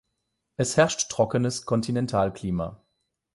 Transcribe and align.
Es 0.57 0.77
herrscht 0.77 1.11
trockenes 1.11 1.67
Kontinentalklima. 1.67 2.81